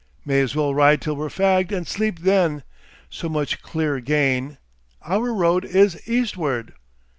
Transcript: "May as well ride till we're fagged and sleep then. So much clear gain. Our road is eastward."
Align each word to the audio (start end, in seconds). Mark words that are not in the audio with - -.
"May 0.25 0.41
as 0.41 0.55
well 0.55 0.73
ride 0.73 0.99
till 0.99 1.15
we're 1.15 1.29
fagged 1.29 1.71
and 1.71 1.87
sleep 1.87 2.21
then. 2.21 2.63
So 3.11 3.29
much 3.29 3.61
clear 3.61 3.99
gain. 3.99 4.57
Our 5.03 5.31
road 5.31 5.63
is 5.63 6.01
eastward." 6.09 6.73